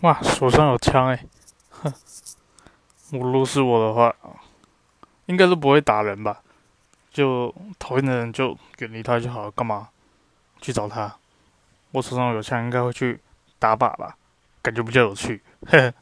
[0.00, 1.24] 哇，手上有枪哎，
[1.70, 1.92] 哼，
[3.12, 4.14] 我如果是我的话，
[5.26, 6.40] 应该是不会打人吧，
[7.10, 9.88] 就讨厌的人就远离他就好了，干嘛
[10.60, 11.16] 去找他，
[11.90, 13.20] 我手上有枪应该会去
[13.58, 14.16] 打靶吧，
[14.62, 15.94] 感觉比较有趣，呵呵。